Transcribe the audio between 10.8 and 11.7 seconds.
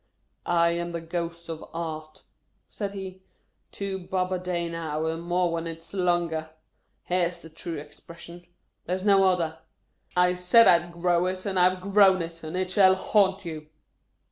'D GROW IT, AND I